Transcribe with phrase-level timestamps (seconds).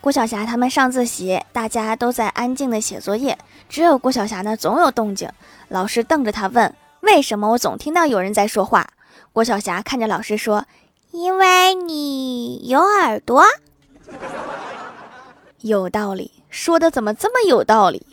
[0.00, 3.36] 郭晓霞他们上自习，大家都在安静的写作业，
[3.68, 5.28] 只有郭晓霞呢总有动静，
[5.68, 8.88] 老师瞪着她问，为什么我总听到有人在说话？
[9.34, 10.64] 郭晓霞看着老师说，
[11.10, 13.44] 因为你有耳朵。
[15.60, 18.06] 有道理，说的怎么这么有道理？